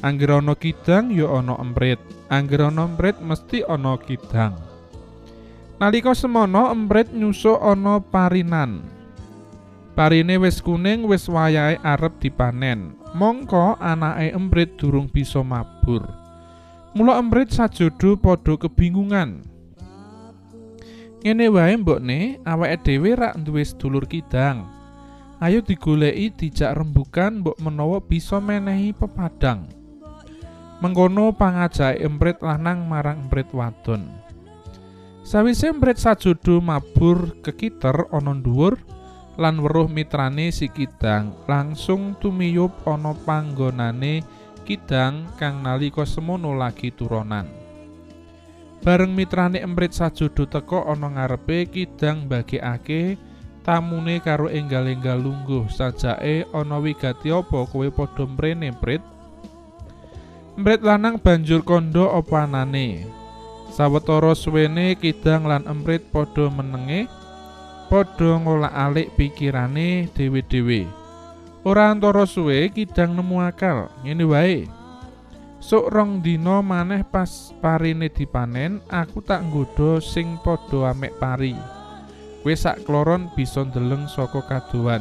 Angger 0.02 0.42
ana 0.42 0.58
kidang 0.58 1.14
ya 1.14 1.30
ana 1.30 1.54
emprit, 1.62 2.02
angger 2.26 2.66
ana 2.66 2.90
emprit 2.90 3.14
mesti 3.22 3.62
ana 3.62 3.94
kidang. 4.02 4.58
Nalika 5.78 6.10
semono 6.10 6.74
emprit 6.74 7.14
nyusuk 7.14 7.62
ana 7.62 8.02
parinan. 8.02 8.82
Parine 9.94 10.42
wis 10.42 10.58
kuning 10.58 11.06
wis 11.06 11.30
wayahe 11.30 11.78
arep 11.86 12.18
dipanen. 12.18 12.98
Mongko 13.14 13.78
anake 13.78 14.34
emprit 14.34 14.74
durung 14.74 15.06
bisa 15.06 15.38
mabur. 15.46 16.02
Mula 16.98 17.22
emprit 17.22 17.54
sajodo 17.54 18.18
padha 18.18 18.58
kebingungan. 18.58 19.46
Ngene 21.22 21.46
wae 21.46 21.78
mbokne, 21.78 22.42
awake 22.42 22.82
dhewe 22.82 23.14
rak 23.14 23.38
duwe 23.38 23.62
sedulur 23.62 24.10
kidang. 24.10 24.66
Ayo 25.38 25.62
digoleki 25.62 26.34
dijak 26.34 26.74
rembukan 26.74 27.42
mbok 27.42 27.58
menawa 27.62 28.02
bisa 28.02 28.42
menehi 28.42 28.90
pepadang. 28.90 29.81
Mengkono 30.82 31.30
pangajake 31.30 32.02
emprit 32.02 32.42
lanang 32.42 32.90
marang 32.90 33.30
emprit 33.30 33.46
wadon. 33.54 34.02
Sawise 35.22 35.70
emprit 35.70 35.94
sajodo 35.94 36.58
mabur 36.58 37.38
kekiter 37.38 38.10
ana 38.10 38.34
dhuwur 38.34 38.82
lan 39.38 39.62
weruh 39.62 39.86
mitrane 39.86 40.50
si 40.50 40.66
kidang 40.66 41.38
langsung 41.46 42.18
tumiyup 42.18 42.74
ana 42.82 43.14
panggonane 43.14 44.26
kidang 44.66 45.30
kang 45.38 45.62
nalika 45.62 46.02
semono 46.02 46.50
lagi 46.58 46.90
turonan. 46.90 47.46
Bareng 48.82 49.14
mitrane 49.14 49.62
emprit 49.62 49.94
sajodo 49.94 50.50
teka 50.50 50.82
ana 50.90 51.14
ngarepe 51.14 51.70
kidang 51.70 52.26
mbagekake 52.26 53.14
tamune 53.62 54.18
karo 54.18 54.50
enggal-enggal 54.50 55.22
lungguh 55.22 55.70
sajake 55.70 56.50
ana 56.50 56.82
wigati 56.82 57.30
apa 57.30 57.70
kowe 57.70 57.86
padha 57.94 58.26
mrene 58.26 58.74
emprit 58.74 59.11
Emprit 60.52 60.84
lanang 60.84 61.16
banjur 61.16 61.64
kondo 61.64 62.12
apa 62.12 62.44
anane. 62.44 63.08
Sawetara 63.72 64.36
suwene 64.36 64.92
kidang 65.00 65.48
lan 65.48 65.64
emprit 65.64 66.04
padha 66.12 66.52
menenge, 66.52 67.08
padha 67.88 68.36
ngolak-alik 68.36 69.16
pikirane 69.16 70.12
dhewe-dhewe. 70.12 70.84
Ora 71.64 71.88
antara 71.88 72.28
suwe 72.28 72.68
kidang 72.68 73.16
nemu 73.16 73.40
akal, 73.40 73.88
ngene 74.04 74.24
wae. 74.28 74.68
Sok 75.56 75.88
rong 75.88 76.20
dina 76.20 76.60
maneh 76.60 77.00
pas 77.00 77.54
parine 77.64 78.12
dipanen, 78.12 78.84
aku 78.92 79.24
tak 79.24 79.48
nggodha 79.48 80.04
sing 80.04 80.36
padha 80.44 80.92
amek 80.92 81.16
pari. 81.16 81.56
Kowe 82.44 82.52
sak 82.52 82.84
kloron 82.84 83.32
bisa 83.32 83.64
ndeleng 83.64 84.04
saka 84.04 84.44
kadohan. 84.44 85.00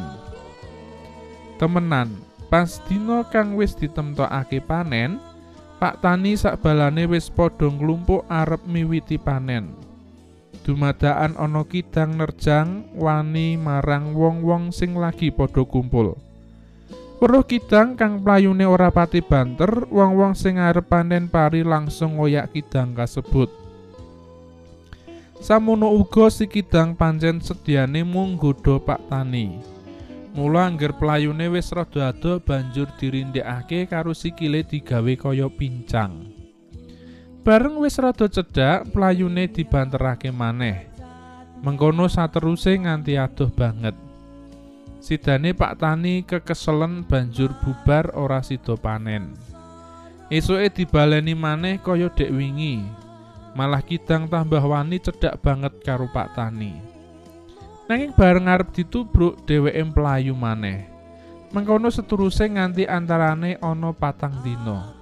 Temenan, 1.60 2.24
pas 2.48 2.80
dina 2.88 3.28
kang 3.28 3.60
wis 3.60 3.76
ditemtokake 3.76 4.64
panen, 4.64 5.20
Pak 5.82 5.98
Tani 5.98 6.38
sakbalane 6.38 7.10
wis 7.10 7.34
padha 7.34 7.66
nglumpuk 7.66 8.30
arep 8.30 8.62
miwiti 8.70 9.18
panen. 9.18 9.74
Dumadaan 10.62 11.34
ana 11.34 11.66
kidang 11.66 12.22
nerjang 12.22 12.86
wani 12.94 13.58
marang 13.58 14.14
wong-wong 14.14 14.70
sing 14.70 14.94
lagi 14.94 15.34
padha 15.34 15.66
kumpul. 15.66 16.14
Weruh 17.18 17.42
kidang 17.50 17.98
kang 17.98 18.22
playune 18.22 18.62
ora 18.70 18.94
pati 18.94 19.26
banter, 19.26 19.90
wong-wong 19.90 20.38
sing 20.38 20.62
arep 20.62 20.86
panen 20.86 21.26
pari 21.34 21.66
langsung 21.66 22.22
ngoyak 22.22 22.54
kidang 22.54 22.94
kasebut. 22.94 23.50
Samono 25.42 25.90
uga 25.98 26.30
si 26.30 26.46
kidang 26.46 26.94
pancen 26.94 27.42
sediane 27.42 28.06
mung 28.06 28.38
nggodha 28.38 28.78
Pak 28.78 29.10
Tani. 29.10 29.58
Mula 30.32 30.64
angger 30.64 30.96
playune 30.96 31.52
wis 31.52 31.76
rada 31.76 32.16
ado 32.16 32.40
banjur 32.40 32.88
dirindhekake 32.96 33.92
karo 33.92 34.16
sikile 34.16 34.64
digawe 34.64 35.14
kaya 35.20 35.52
pincang. 35.52 36.32
Bareng 37.44 37.76
wis 37.84 38.00
rada 38.00 38.32
cedhak, 38.32 38.96
playune 38.96 39.52
dibanterake 39.52 40.32
maneh. 40.32 40.88
Mengkono 41.60 42.08
sateruse 42.08 42.80
nganti 42.80 43.20
adoh 43.20 43.52
banget. 43.52 43.94
Sidane 45.04 45.52
Pak 45.52 45.82
Tani 45.84 46.24
kekeselen 46.24 47.04
banjur 47.04 47.52
bubar 47.60 48.16
ora 48.16 48.40
sida 48.40 48.80
panen. 48.80 49.36
Esuke 50.32 50.72
dibaleni 50.72 51.36
maneh 51.36 51.84
kaya 51.84 52.08
dek 52.08 52.32
wingi. 52.32 52.80
Malah 53.52 53.84
kidang 53.84 54.32
tambah 54.32 54.64
wani 54.64 54.96
cedhak 54.96 55.44
banget 55.44 55.76
karo 55.84 56.08
Pak 56.08 56.40
Tani. 56.40 56.91
Nanging 57.92 58.16
bareng 58.16 58.48
arep 58.48 58.72
ditubruk 58.72 59.44
dheweke 59.44 59.84
mlayu 59.92 60.32
maneh. 60.32 60.88
Mengkono 61.52 61.92
seteruse 61.92 62.48
nganti 62.48 62.88
antarane 62.88 63.60
ana 63.60 63.92
patang 63.92 64.32
dina. 64.48 64.96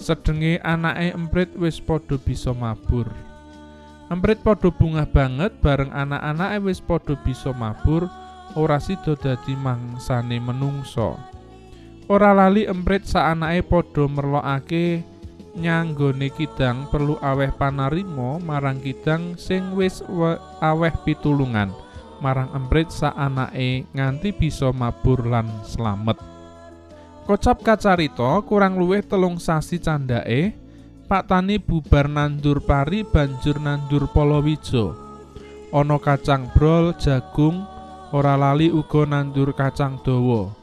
Sedenge 0.00 0.56
anake 0.64 1.12
emprit 1.12 1.52
wis 1.60 1.76
padha 1.76 2.16
bisa 2.16 2.56
mabur. 2.56 3.04
Emprit 4.08 4.40
padha 4.40 4.72
bungah 4.72 5.04
banget 5.04 5.60
bareng 5.60 5.92
anak-anake 5.92 6.64
wis 6.64 6.80
padha 6.80 7.20
bisa 7.20 7.52
mabur, 7.52 8.08
ora 8.56 8.80
sida 8.80 9.12
dadi 9.12 9.52
mangsane 9.52 10.40
menungso. 10.40 11.20
Ora 12.08 12.32
lali 12.32 12.64
emprit 12.64 13.04
saanake 13.04 13.60
padha 13.60 14.08
merlokake 14.08 15.04
nyanggone 15.52 16.32
kidang 16.32 16.88
perlu 16.88 17.20
aweh 17.20 17.52
panarimo 17.52 18.40
marang 18.40 18.80
kidang 18.80 19.36
sing 19.36 19.76
wis 19.76 20.00
we- 20.08 20.40
aweh 20.64 20.96
pitulungan 21.04 21.76
marang 22.20 22.52
emprit 22.54 22.88
saanake 22.92 23.88
nganti 23.92 24.32
bisa 24.32 24.72
mabur 24.72 25.26
lan 25.26 25.48
slamet. 25.66 26.16
Kocap 27.26 27.66
kacarita 27.66 28.38
kurang 28.46 28.78
luwih 28.78 29.02
telung 29.02 29.42
sasi 29.42 29.82
candake, 29.82 30.54
Pak 31.10 31.26
Tani 31.26 31.58
bubar 31.58 32.06
nandur 32.06 32.62
pari 32.62 33.02
banjur 33.02 33.58
nandur 33.58 34.06
palawija. 34.10 34.94
Ana 35.74 35.98
kacang 35.98 36.46
brol, 36.54 36.94
jagung, 36.94 37.66
ora 38.14 38.38
lali 38.38 38.70
uga 38.70 39.02
nandur 39.10 39.50
kacang 39.54 39.98
dawa. 40.06 40.54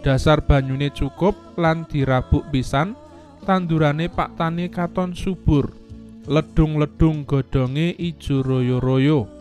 Dasar 0.00 0.40
banyune 0.40 0.88
cukup 0.88 1.36
lan 1.60 1.84
dirabuk 1.84 2.48
pisan, 2.48 2.96
tandurane 3.44 4.08
Pak 4.08 4.40
Tani 4.40 4.72
katon 4.72 5.12
subur. 5.12 5.76
Ledung-ledung 6.24 7.28
godhonge 7.28 7.92
ijo 7.96 8.40
royo-royo. 8.44 9.37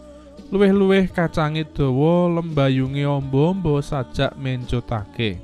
Luwih-luwih 0.47 1.11
kacange 1.11 1.67
dawa, 1.75 2.39
lembayunge 2.39 3.03
amba-amba 3.03 3.83
sajak 3.83 4.31
mencotake. 4.39 5.43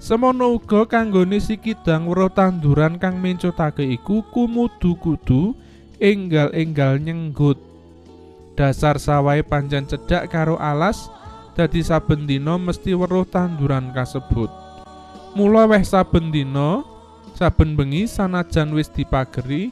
Semono 0.00 0.56
uga 0.56 0.88
kanggone 0.88 1.36
si 1.36 1.60
kidang 1.60 2.08
weruh 2.08 2.32
tanduran 2.32 2.96
kang 2.96 3.20
mencotake 3.20 3.84
iku 3.84 4.24
kumudu 4.32 4.96
kudu 4.96 5.52
enggal-enggal 6.00 6.96
nyenggut. 6.96 7.60
Dasar 8.56 8.96
sawahe 8.96 9.44
pancen 9.44 9.84
cedhak 9.84 10.32
karo 10.32 10.56
alas, 10.56 11.12
dadi 11.52 11.84
saben 11.84 12.24
dina 12.24 12.56
mesti 12.56 12.96
weruh 12.96 13.28
tanduran 13.28 13.92
kasebut. 13.92 14.48
Mula 15.36 15.68
weh 15.68 15.84
saben 15.84 16.32
dina, 16.32 16.80
saben 17.36 17.76
bengi 17.76 18.08
sanajan 18.08 18.72
wis 18.72 18.88
dipageri, 18.88 19.68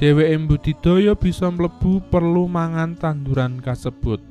dheweke 0.00 0.32
mbudidaya 0.40 1.12
bisa 1.12 1.52
mlebu 1.52 2.00
perlu 2.08 2.48
mangan 2.48 2.96
tanduran 2.96 3.60
kasebut. 3.60 4.24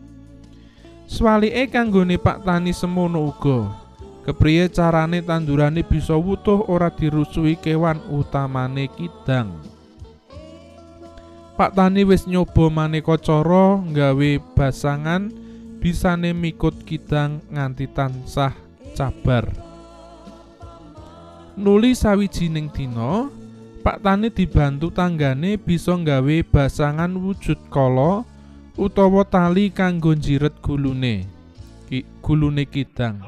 Swalike 1.05 1.69
kanggone 1.69 2.17
Pak 2.17 2.41
Tani 2.41 2.73
semono 2.73 3.29
uga. 3.29 3.69
Kepriye 4.25 4.65
carane 4.73 5.21
tandurane 5.21 5.85
bisa 5.85 6.17
wutuh 6.17 6.65
ora 6.65 6.89
dirusui 6.89 7.53
kewan 7.53 8.01
utamane 8.09 8.89
kidang. 8.97 9.61
Pak 11.53 11.77
Tani 11.77 12.01
wis 12.01 12.25
nyoba 12.25 12.65
maneka 12.73 13.21
cara 13.21 13.77
nggawe 13.77 14.41
basangan 14.57 15.29
bisane 15.77 16.33
mikut 16.33 16.81
kidang 16.81 17.45
nganti 17.53 17.85
tansah 17.93 18.57
cabar. 18.97 19.45
Nuli 21.59 21.93
sawijining 21.93 22.71
dina, 22.73 23.27
Pak 23.79 24.03
Tani 24.03 24.27
dibantu 24.27 24.91
tanggane 24.91 25.55
bisa 25.55 25.95
nggawe 25.95 26.43
basangan 26.51 27.15
wujud 27.15 27.71
kala 27.71 28.27
utawa 28.75 29.23
tali 29.23 29.71
kanggo 29.71 30.11
njiret 30.11 30.59
gulune. 30.59 31.23
Ki, 31.87 32.03
gulune 32.19 32.67
kidang. 32.67 33.23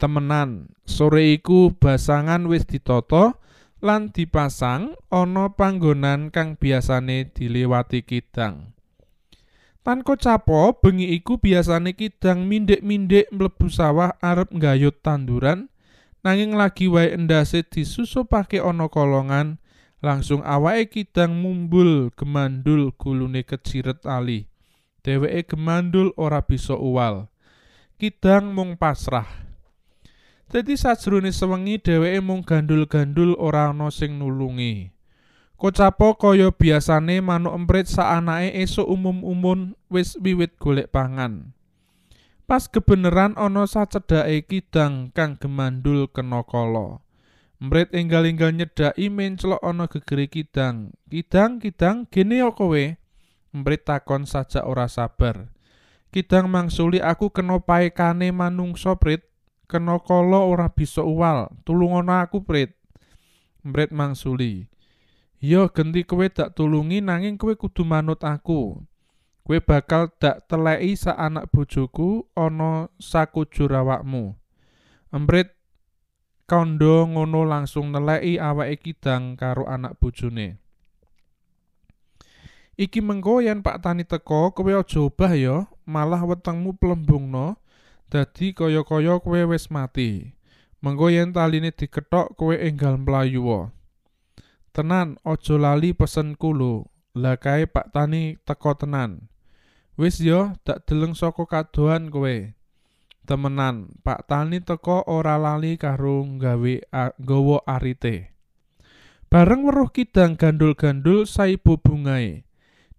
Temenan, 0.00 0.72
sore 0.88 1.36
iku 1.36 1.68
basangan 1.76 2.48
wis 2.48 2.64
ditata 2.64 3.36
lan 3.84 4.08
dipasang 4.08 4.96
ana 5.12 5.52
panggonan 5.52 6.32
kang 6.32 6.56
biasane 6.56 7.28
dilewati 7.28 8.08
kidang. 8.08 8.72
Tanko 9.84 10.16
capo, 10.16 10.80
bengi 10.80 11.12
iku 11.12 11.36
biasane 11.36 11.92
kidang 11.92 12.48
mindhik-mindhik 12.48 13.30
mlebu 13.30 13.68
sawah 13.68 14.16
arep 14.18 14.50
nggayut 14.50 14.98
tanduran, 15.04 15.68
nanging 16.20 16.54
lagi 16.54 16.86
wae 16.86 17.12
endase 17.16 17.64
disusupake 17.66 18.62
ana 18.62 18.86
kolongan, 18.86 19.58
langsung 20.04 20.44
awake 20.44 20.92
kidang 20.92 21.40
mumbul 21.40 22.12
gemandul 22.14 22.92
gulune 22.94 23.42
keciret 23.42 24.04
ali. 24.04 24.46
Dheweke 25.00 25.56
gemandul 25.56 26.14
ora 26.18 26.42
bisa 26.42 26.74
uwal. 26.74 27.30
Kidang 27.96 28.52
mung 28.52 28.76
pasrah. 28.76 29.26
Dadi 30.46 30.78
sajroné 30.78 31.34
sewengi 31.34 31.80
dheweke 31.80 32.20
mung 32.22 32.46
gandul-gandul 32.46 33.34
ora 33.40 33.74
ana 33.74 33.90
sing 33.90 34.20
nulungi. 34.20 34.94
Kocapo 35.56 36.20
kaya 36.20 36.52
biasane 36.52 37.24
manuk 37.24 37.56
emprit 37.56 37.88
saanake 37.88 38.60
esuk 38.60 38.84
umum-umun 38.84 39.72
wis 39.88 40.12
wiwit 40.20 40.52
golek 40.60 40.92
pangan. 40.92 41.55
Pas 42.46 42.70
kebeneran 42.70 43.34
ana 43.34 43.66
sacedhake 43.66 44.46
kidang 44.46 45.10
kang 45.10 45.34
gemandul 45.34 46.06
kena 46.06 46.46
kala. 46.46 47.02
Emprit 47.58 47.90
enggal-enggal 47.90 48.54
nyedhaki 48.54 49.10
menclok 49.10 49.58
ana 49.66 49.90
gegere 49.90 50.30
kidang. 50.30 50.94
Kidang, 51.10 51.58
kidang, 51.58 52.06
gene 52.06 52.38
ya 52.38 52.54
kowe? 52.54 52.94
Emprit 53.50 53.82
takon 53.82 54.30
sajak 54.30 54.62
ora 54.62 54.86
sabar. 54.86 55.50
Kidang 56.14 56.46
mangsuli 56.46 57.02
aku 57.02 57.34
kena 57.34 57.58
paekane 57.58 58.30
manungsa, 58.30 58.94
Prit. 58.94 59.26
Kena 59.66 59.98
kala 59.98 60.46
ora 60.46 60.70
bisa 60.70 61.02
uwal. 61.02 61.50
Tulungono 61.66 62.14
aku, 62.14 62.46
Prit. 62.46 62.78
Emprit 63.66 63.90
mangsuli. 63.90 64.70
Yo 65.42 65.66
genti 65.74 66.06
kowe 66.06 66.30
dak 66.30 66.54
tulungi 66.54 67.02
nanging 67.02 67.34
kowe 67.42 67.58
kudu 67.58 67.82
manut 67.82 68.22
aku. 68.22 68.86
Kowe 69.46 69.62
bakal 69.62 70.10
dak 70.18 70.50
teleki 70.50 70.98
sak 70.98 71.14
anak 71.14 71.54
bojoku 71.54 72.26
ana 72.34 72.90
sakujur 72.98 73.70
awakmu. 73.70 74.34
Emprit 75.14 75.54
kandha 76.50 77.06
ngono 77.06 77.46
langsung 77.46 77.94
neleki 77.94 78.42
awake 78.42 78.82
kidang 78.82 79.38
karo 79.38 79.62
anak 79.70 80.02
bojone. 80.02 80.58
Iki 82.74 82.98
mengko 83.06 83.38
yen 83.38 83.62
Pak 83.62 83.86
Tani 83.86 84.02
teka, 84.02 84.50
kowe 84.50 84.68
aja 84.68 85.00
obah 85.00 85.32
ya, 85.32 85.64
malah 85.88 86.20
wetengmu 86.26 86.74
plembungno, 86.76 87.56
dadi 88.10 88.52
kaya-kaya 88.52 89.16
kowe 89.22 89.40
wis 89.46 89.70
mati. 89.70 90.34
Mengko 90.82 91.06
yen 91.08 91.30
taline 91.30 91.70
dikethok 91.70 92.34
kowe 92.34 92.52
enggal 92.52 92.98
mlayu. 92.98 93.70
Tenan, 94.74 95.22
aja 95.24 95.54
lali 95.54 95.94
pesenku 95.94 96.50
lho. 96.50 96.90
Lah 97.16 97.40
kae 97.40 97.64
Pak 97.64 97.96
Tani 97.96 98.36
teko 98.44 98.76
tenan. 98.76 99.32
Wis 99.96 100.20
yo, 100.20 100.52
dak 100.60 100.84
deleng 100.84 101.16
saka 101.16 101.48
kadohan 101.48 102.12
kowe. 102.12 102.52
Temenan, 103.24 103.96
Pak 104.04 104.28
Tani 104.28 104.60
teko 104.60 105.02
ora 105.08 105.40
lali 105.40 105.80
karo 105.80 106.20
nggawe 106.22 106.74
a- 106.92 107.16
nggawa 107.16 107.64
arite. 107.64 108.36
Bareng 109.26 109.66
weruh 109.66 109.90
kidang 109.90 110.38
gandul-gandul 110.38 111.26
saibu 111.26 111.80
bungae. 111.80 112.46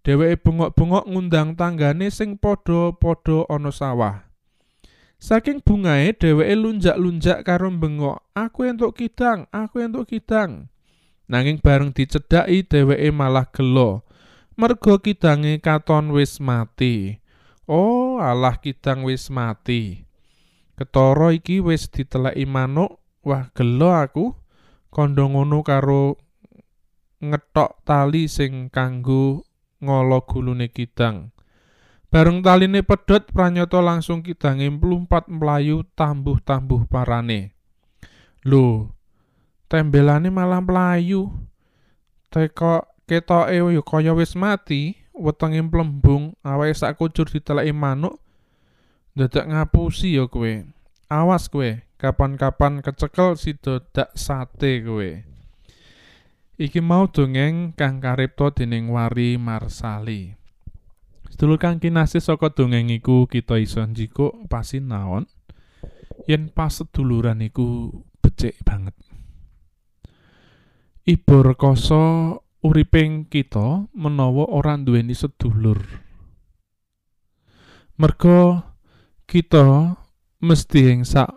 Dheweke 0.03 0.41
bengok-bengok 0.41 1.05
ngundang 1.07 1.55
tanggane 1.55 2.11
sing 2.11 2.35
padha-padha 2.35 3.47
ana 3.47 3.71
sawah. 3.71 4.27
Saking 5.21 5.61
bungae 5.61 6.17
dheweke 6.17 6.55
lunjak-lunjak 6.57 7.45
karo 7.45 7.69
bengok, 7.71 8.25
"Aku 8.33 8.65
entuk 8.65 8.97
kidang, 8.97 9.45
aku 9.53 9.85
entuk 9.85 10.09
kidang." 10.09 10.73
Nanging 11.29 11.59
bareng 11.61 11.93
dicedhaki 11.93 12.65
dheweke 12.65 13.11
malah 13.13 13.45
gelo. 13.53 14.06
Merga 14.57 14.97
kidange 14.97 15.61
katon 15.61 16.09
wis 16.17 16.41
mati. 16.41 17.21
Oh, 17.69 18.17
alah 18.17 18.57
kidang 18.57 19.05
wis 19.05 19.29
mati. 19.29 20.01
Ketara 20.73 21.29
iki 21.29 21.61
wis 21.61 21.85
diteleki 21.93 22.49
manuk. 22.49 22.97
Wah, 23.21 23.53
gelo 23.53 23.93
aku. 23.93 24.33
Kandha 24.89 25.29
ngono 25.29 25.61
karo 25.61 26.17
ngethok 27.21 27.85
tali 27.85 28.25
sing 28.25 28.73
kanggo 28.73 29.45
ngolo 29.77 30.25
gulune 30.25 30.73
kidang. 30.73 31.29
Bareng 32.09 32.41
taline 32.41 32.81
pedhot 32.81 33.29
pranyata 33.29 33.77
langsung 33.77 34.25
kidange 34.25 34.73
mlumpat 34.73 35.29
mlayu 35.29 35.85
tambuh-tambuh 35.93 36.89
parane. 36.89 37.53
Lho, 38.41 38.89
tembelane 39.69 40.33
malah 40.33 40.65
mlayu. 40.65 41.29
Teko 42.33 42.96
ketoke 43.07 43.55
yo 43.55 43.81
kaya 43.81 44.11
wis 44.11 44.35
mati, 44.35 44.99
wetenge 45.15 45.63
mlembung, 45.63 46.35
awake 46.43 46.75
sak 46.75 46.99
kucur 46.99 47.25
diteleki 47.25 47.73
manuk. 47.73 48.19
Dadak 49.17 49.49
ngapusi 49.49 50.13
yo 50.13 50.29
kowe. 50.29 50.61
Awas 51.09 51.49
kowe, 51.49 51.81
kapan-kapan 51.97 52.85
kecekel 52.85 53.33
sidodak 53.39 54.13
sate 54.13 54.85
kowe. 54.85 55.23
Iki 56.57 56.81
mau 56.81 57.05
dongeng 57.09 57.73
kang 57.77 58.01
karipta 58.01 58.49
dening 58.49 58.89
Wari 58.89 59.37
Marsali. 59.37 60.33
Sedulur 61.29 61.61
kang 61.61 61.77
kinasih 61.77 62.17
saka 62.17 62.49
dongeng 62.49 62.89
iku 62.89 63.29
kita 63.29 63.61
iso 63.61 63.85
njikuk 63.85 64.49
pasinaon 64.49 65.29
yen 66.25 66.49
pas 66.49 66.73
seduluran 66.73 67.45
iku 67.45 67.93
becik 68.25 68.57
banget. 68.65 68.97
Ibu 71.05 71.45
rekoso 71.45 72.01
uriping 72.67 73.31
kita 73.31 73.87
menawa 73.95 74.51
ora 74.51 74.75
duweni 74.75 75.15
sedulur. 75.15 75.79
Merga 77.95 78.67
kita 79.23 79.95
mesti 80.43 80.79
ing 80.91 81.07
sak 81.07 81.31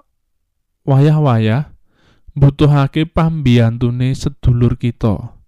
wayah-wayah 0.83 1.71
mbutuhake 2.35 3.07
pambiyantune 3.07 4.13
sedulur 4.19 4.75
kita. 4.75 5.39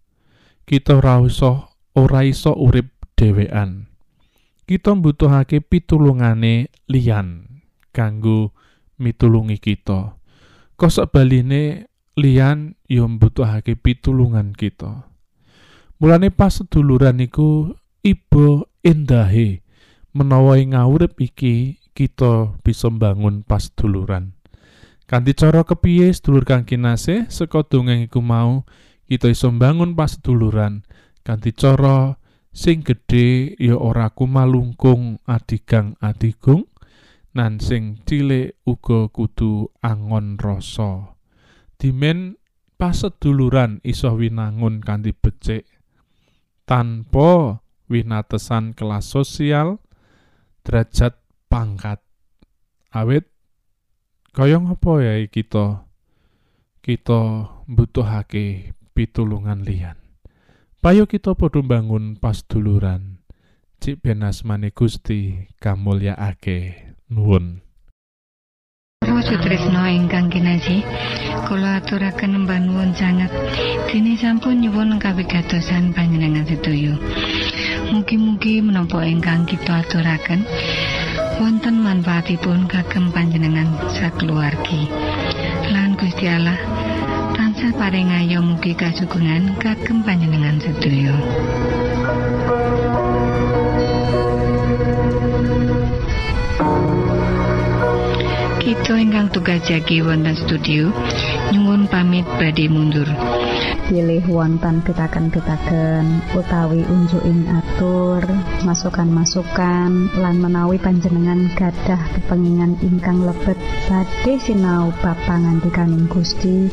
Kita 0.62 1.03
ora 1.03 1.18
iso 1.27 1.75
ora 1.99 2.23
iso 2.23 2.55
urip 2.55 2.95
dhewean. 3.18 3.90
Kita 4.62 4.95
mbutuhake 4.95 5.61
pitulungane 5.61 6.71
liyan 6.87 7.61
kanggo 7.90 8.55
mitulungi 8.97 9.59
kita. 9.59 10.16
Kosok 10.79 11.12
baline 11.12 11.92
liyan 12.16 12.79
ya 12.88 13.05
mbutuhake 13.05 13.77
pitulungan 13.77 14.57
kita. 14.57 15.12
Mulane 16.03 16.35
pas 16.35 16.51
seduluran 16.51 17.23
iku 17.23 17.79
iba 18.03 18.67
endahe 18.83 19.62
menawa 20.11 20.59
ing 20.59 20.75
ngawurip 20.75 21.15
iki 21.23 21.79
kita 21.95 22.59
bisa 22.67 22.91
mbangun 22.91 23.47
pas 23.47 23.71
duluran. 23.71 24.35
Kanthi 25.07 25.31
cara 25.38 25.62
kepiye 25.62 26.11
sedulur 26.11 26.43
kang 26.43 26.67
kinasih 26.67 27.31
saka 27.31 27.62
dongeng 27.62 28.03
iku 28.11 28.19
mau 28.19 28.67
kita 29.07 29.31
iso 29.31 29.55
mbangun 29.55 29.95
pas 29.95 30.19
duluran 30.19 30.83
kanthi 31.23 31.55
cara 31.55 32.19
sing 32.51 32.83
gedhe 32.83 33.55
ya 33.62 33.79
ora 33.79 34.11
kumalungkung 34.11 35.23
adigang 35.23 35.95
adigung 36.03 36.67
nan 37.31 37.62
sing 37.62 38.03
cilik 38.03 38.59
uga 38.67 39.07
kudu 39.07 39.71
angon 39.87 40.35
rasa. 40.35 41.15
Dimen 41.79 42.43
pas 42.75 42.99
seduluran 42.99 43.79
iso 43.87 44.11
winangun 44.19 44.83
kanthi 44.83 45.15
becik 45.15 45.62
tanpa 46.72 47.61
winatesan 47.92 48.72
kelas 48.72 49.04
sosial 49.04 49.76
derajat 50.64 51.20
pangkat. 51.52 52.00
Awit 52.88 53.28
kaya 54.32 54.56
ngapa 54.56 55.04
ya 55.04 55.20
kita 55.28 55.85
kita 56.80 57.52
mbutuhake 57.68 58.72
pitulungan 58.96 59.61
liyan. 59.61 60.00
Payo 60.80 61.04
kita 61.04 61.37
padha 61.37 61.61
bangun 61.61 62.16
pas 62.16 62.40
duluran 62.40 63.20
cik 63.85 64.00
ben 64.00 64.24
Gusti 64.72 65.52
nuwun 67.12 67.61
Sutresno 69.22 69.87
ingkang 69.87 70.26
kinasih, 70.35 70.82
kula 71.46 71.78
aturaken 71.78 72.42
mbah 72.42 72.58
nuwun 72.58 72.90
sanget. 72.90 73.30
Dene 73.87 74.18
sampun 74.18 74.58
nyuwun 74.58 74.98
kawigatosan 74.98 75.94
panjenengan 75.94 76.42
sedaya. 76.42 76.98
Mugi-mugi 77.94 78.58
menapa 78.58 79.06
ingkang 79.06 79.46
kita 79.46 79.87
aturaken 79.87 80.42
wonten 81.38 81.87
manfaatipun 81.87 82.66
kagem 82.66 83.14
panjenengan 83.14 83.70
sakeluargi. 83.94 84.90
Lan 85.70 85.94
Gusti 85.94 86.26
Allah 86.26 86.58
tansah 87.38 87.72
paring 87.78 88.11
ayo 88.11 88.42
mugi 88.42 88.74
kasugengan 88.74 89.54
kagem 89.62 90.02
panjenengan 90.02 90.58
sedaya. 90.58 91.14
Kita 98.72 98.96
ingkang 98.96 99.28
tugas 99.28 99.61
jagi 99.68 100.00
wonten 100.00 100.32
studio 100.32 100.88
nyuwun 101.52 101.92
pamit 101.92 102.24
badhe 102.40 102.72
mundur. 102.72 103.04
pilih 103.92 104.24
wonten 104.32 104.80
pitaken-pitaken 104.80 106.24
utawi 106.32 106.80
unjuking 106.88 107.44
atur 107.52 108.24
masukan-masukan 108.64 110.08
lan 110.16 110.37
menawi 110.40 110.80
panjenengan 110.80 111.52
gadah 111.52 112.00
kepengingan 112.16 112.80
ingkang 112.80 113.20
lebet 113.28 113.61
badhe 113.92 114.40
sinau 114.40 114.88
bab 115.04 115.20
pangantikaning 115.28 116.08
Gusti 116.08 116.72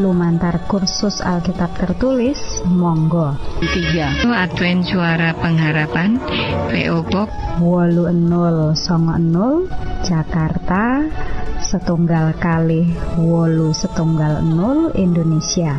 lumantar 0.00 0.64
kursus 0.64 1.20
Alkitab 1.20 1.76
tertulis 1.76 2.40
monggo 2.64 3.36
3. 3.60 4.24
Advent 4.32 4.88
Suara 4.88 5.36
Pengharapan 5.36 6.16
PO 6.72 7.04
Box 7.12 7.28
80 7.60 8.80
Jakarta 10.08 10.84
setunggal 11.74 12.38
kali 12.38 12.86
wolu 13.18 13.74
setunggal 13.74 14.46
0 14.46 14.94
Indonesia 14.94 15.74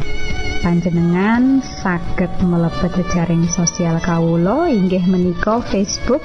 panjenengan 0.59 1.63
saged 1.63 2.35
mlebet 2.43 2.99
jejaring 2.99 3.47
sosial 3.47 4.03
kawulo 4.03 4.67
inggih 4.67 5.07
menika 5.07 5.63
Facebook 5.63 6.19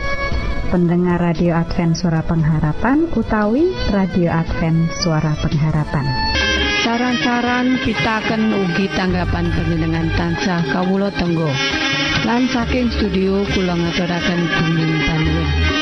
pendengar 0.75 1.23
radio 1.23 1.55
Advent 1.55 1.95
Suara 1.95 2.19
Pengharapan 2.27 3.15
utawi 3.15 3.71
radio 3.95 4.35
Advent 4.35 4.91
Suara 4.99 5.39
Pengharapan 5.39 6.03
Saran-saran 6.83 7.79
pitaken 7.87 8.51
ugi 8.51 8.91
tanggapan 8.99 9.53
panjenengan 9.55 10.09
tansah 10.17 10.65
kawula 10.73 11.13
tenggo. 11.13 11.53
Lan 12.25 12.49
saking 12.49 12.89
studio 12.89 13.45
kula 13.53 13.77
ngaturaken 13.77 14.41
bumi 14.49 14.89
panuwun. 15.05 15.80